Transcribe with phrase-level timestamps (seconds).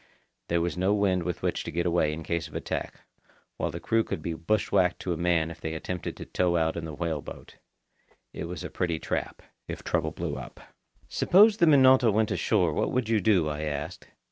[0.47, 3.01] There was no wind with which to get away in case of attack,
[3.57, 6.75] while the crew could be bushwhacked to a man if they attempted to tow out
[6.75, 7.57] in the whale boat.
[8.33, 10.59] It was a pretty trap, if trouble blew up.
[11.07, 14.07] "Suppose the Minota went ashore—what would you do?" I asked.